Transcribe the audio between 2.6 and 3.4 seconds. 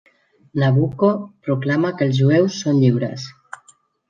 són lliures.